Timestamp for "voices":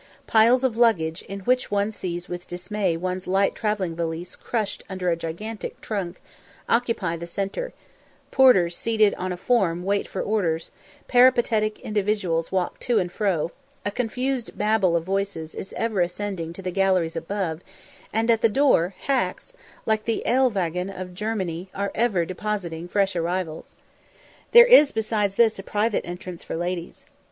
15.03-15.53